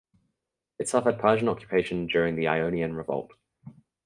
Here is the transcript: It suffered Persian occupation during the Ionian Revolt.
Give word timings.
It 0.79 0.89
suffered 0.89 1.19
Persian 1.19 1.47
occupation 1.47 2.07
during 2.07 2.35
the 2.35 2.47
Ionian 2.47 2.95
Revolt. 2.95 3.33